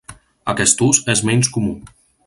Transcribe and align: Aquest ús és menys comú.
Aquest 0.53 0.81
ús 0.87 1.03
és 1.15 1.23
menys 1.31 1.53
comú. 1.59 1.77